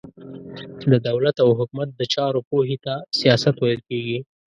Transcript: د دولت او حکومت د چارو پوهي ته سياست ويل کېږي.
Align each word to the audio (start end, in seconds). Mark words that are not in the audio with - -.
د 0.91 0.93
دولت 1.07 1.35
او 1.43 1.49
حکومت 1.59 1.89
د 1.93 2.01
چارو 2.13 2.39
پوهي 2.49 2.77
ته 2.85 2.93
سياست 3.19 3.55
ويل 3.59 3.81
کېږي. 3.89 4.19